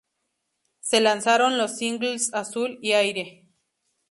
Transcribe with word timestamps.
Se 0.79 0.99
lanzaron 0.99 1.59
los 1.59 1.77
singles 1.77 2.33
""Azul"" 2.33 2.79
y 2.81 2.93
""Aire"". 2.93 3.45